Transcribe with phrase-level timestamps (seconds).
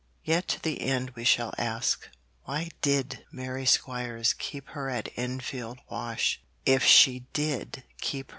[0.23, 2.09] Yet to the end we shall ask,
[2.45, 8.29] why did Mary Squires keep her at Enfield Wash if she did keep her?